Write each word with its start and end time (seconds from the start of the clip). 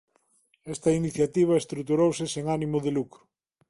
Esta 0.73 0.89
iniciativa 1.01 1.59
estruturouse 1.61 2.25
sen 2.33 2.45
ánimo 2.57 2.77
de 2.85 2.91
lucro. 2.97 3.21